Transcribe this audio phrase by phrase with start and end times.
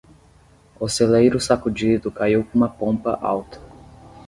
[0.79, 3.61] O celeiro sacudido caiu com uma pompa alta.